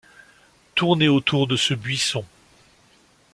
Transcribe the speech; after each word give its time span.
Tournez 0.73 1.09
autour 1.09 1.45
de 1.45 1.55
ce 1.55 1.75
buisson!… 1.75 2.25